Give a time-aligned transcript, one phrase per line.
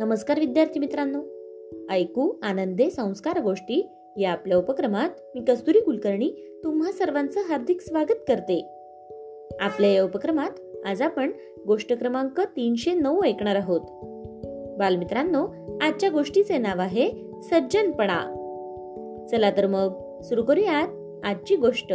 [0.00, 1.20] नमस्कार विद्यार्थी मित्रांनो.
[1.90, 8.68] ऐकू आनंदे संस्कार गोष्टी या आपल्या उपक्रमात मी कस्तुरी कुलकर्णी तुम्हा सर्वांचं हार्दिक स्वागत करते.
[9.60, 10.50] आपल्या या उपक्रमात
[10.86, 11.30] आज आपण
[11.66, 13.80] गोष्ट क्रमांक तीनशे नऊ ऐकणार आहोत.
[14.78, 15.46] बालमित्रांनो
[15.80, 17.10] आजच्या गोष्टीचे नाव आहे
[17.42, 18.20] सज्जनपणा.
[19.30, 20.88] चला तर मग सुरू करूयात
[21.24, 21.92] आजची गोष्ट.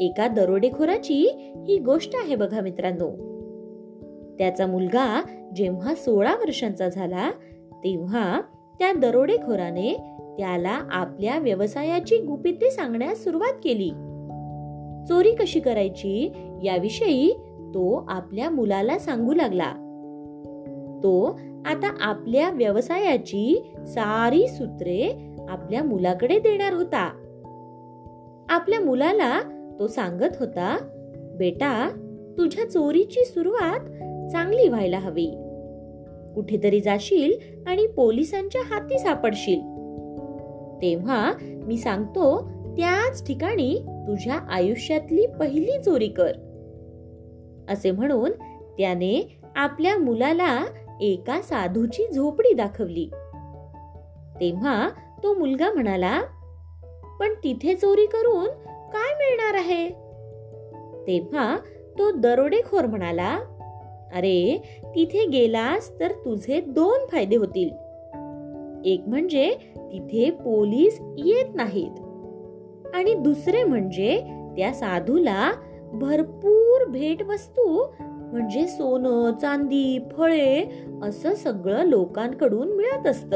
[0.00, 1.30] एका दरोडेखोराची
[1.68, 3.37] ही गोष्ट आहे बघा मित्रांनो.
[4.38, 5.22] त्याचा मुलगा
[5.56, 7.30] जेव्हा सोळा वर्षांचा झाला
[7.72, 8.40] तेव्हा
[8.78, 9.94] त्या दरोडेखोराने
[10.38, 13.90] त्याला आपल्या व्यवसायाची गुपिते सांगण्यास सुरुवात केली.
[15.08, 17.32] चोरी कशी करायची याविषयी
[17.74, 19.72] तो आपल्या मुलाला सांगू लागला.
[21.02, 27.04] तो आता आपल्या व्यवसायाची सारी सूत्रे आपल्या मुलाकडे देणार होता.
[28.48, 29.40] आपल्या मुलाला
[29.78, 30.76] तो सांगत होता
[31.38, 31.90] बेटा
[32.38, 33.80] तुझ्या चोरीची सुरुवात
[34.32, 35.26] चांगली व्हायला हवी.
[36.34, 37.32] कुठेतरी जाशील
[37.66, 39.60] आणि पोलिसांच्या हाती सापडशील.
[40.82, 46.32] तेव्हा मी सांगतो त्याच ठिकाणी तुझ्या आयुष्यातली पहिली चोरी कर.
[47.68, 48.30] असे म्हणून
[48.78, 50.64] त्याने आपल्या मुलाला
[51.00, 53.10] एका साधूची झोपडी दाखवली.
[54.40, 54.88] तेव्हा
[55.22, 56.20] तो मुलगा म्हणाला
[57.20, 59.88] पण तिथे चोरी करून काय मिळणार आहे?
[61.06, 61.56] तेव्हा
[61.98, 63.38] तो दरोडेखोर म्हणाला
[64.14, 64.62] अरे
[64.94, 67.70] तिथे गेलास तर तुझे दोन फायदे होतील.
[68.84, 69.56] एक म्हणजे
[69.92, 72.00] तिथे पोलीस येत नाहीत.
[72.94, 74.20] आणि दुसरे म्हणजे
[74.56, 75.52] त्या साधूला
[75.92, 80.64] भरपूर भेटवस्तू म्हणजे सोनं चांदी फळे
[81.02, 83.34] असं सगळं लोकांकडून मिळत असत.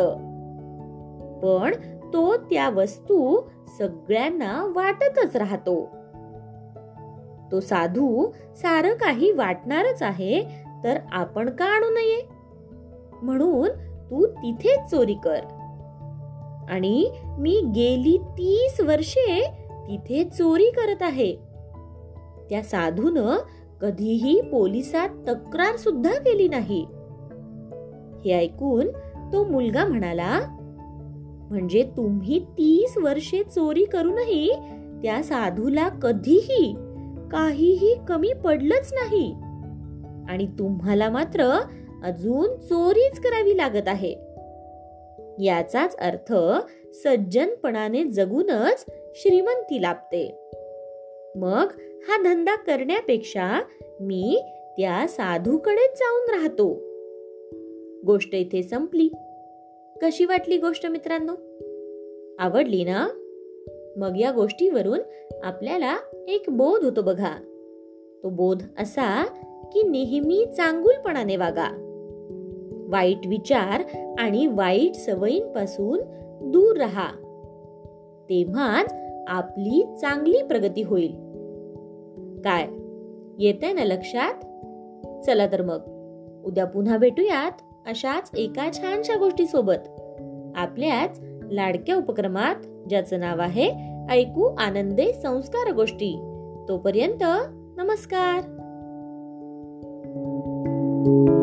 [1.44, 1.74] पण
[2.12, 3.40] तो त्या वस्तू
[3.78, 5.88] सगळ्यांना वाटतच राहतो.
[7.52, 12.28] तो साधू सारं काही वाटणारच आहे तर आपण का आणू नये?
[13.22, 13.68] म्हणून
[14.10, 15.40] तू तिथेच चोरी कर.
[16.70, 19.46] आणि मी गेली तीस वर्षे
[19.88, 21.36] तिथे चोरी करत आहे.
[22.50, 23.36] त्या साधून
[23.80, 26.86] कधीही पोलिसात तक्रार सुद्धा केली नाही.
[28.24, 28.88] हे ऐकून
[29.32, 30.40] तो मुलगा म्हणाला
[31.50, 34.52] म्हणजे तुम्ही तीस वर्षे चोरी करूनही
[35.02, 36.74] त्या साधूला कधीही
[37.32, 39.34] काहीही कमी पडलंच नाही.
[40.28, 41.44] आणि तुम्हाला मात्र
[42.04, 44.16] अजून चोरीच करावी लागत आहे.
[45.38, 46.34] याचाच अर्थ
[46.94, 48.84] सज्जनपणाने जगूनच
[49.14, 50.38] श्रीमंती लाभते.
[51.36, 51.66] मग
[52.08, 53.60] हा धंदा करण्यापेक्षा
[54.00, 54.42] मी
[54.76, 56.72] त्या साधूकडेच जाऊन राहतो.
[58.06, 59.08] गोष्ट इथे संपली.
[60.02, 61.32] कशी वाटली गोष्ट मित्रांनो?
[62.38, 63.08] आवडली ना?
[63.96, 64.98] मग या गोष्टीवरून
[65.42, 67.32] आपल्याला एक बोध होतो बघा.
[68.22, 69.24] तो बोध असा
[69.72, 71.78] की नेहमी चांगुलपणाने वागा.
[72.88, 73.82] वाईट विचार
[74.18, 76.00] आणि वाईट सवयींपासून
[76.50, 77.08] दूर राहा.
[78.30, 78.94] तेव्हाच
[79.28, 81.12] आपली चांगली प्रगती होईल.
[82.44, 82.68] काय?
[83.38, 84.34] येते ना लक्षात?
[85.26, 85.80] चला तर मग.
[86.44, 87.52] उद्या पुन्हा भेटूयात
[87.86, 89.88] अशाच एका छानशा गोष्टी सोबत
[90.56, 92.56] आपल्याच लाडक्या उपक्रमात
[92.88, 93.70] ज्याचं नाव आहे
[94.10, 96.16] ऐकू आनंदे संस्कार गोष्टी.
[96.68, 97.24] तोपर्यंत
[97.76, 98.61] नमस्कार.
[101.04, 101.41] thank you